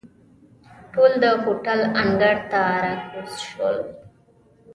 ټول 0.93 1.11
د 1.23 1.25
هوټل 1.43 1.79
انګړ 2.01 2.35
ته 2.51 2.61
را 2.83 2.93
کوز 3.09 3.31
شول. 3.47 3.77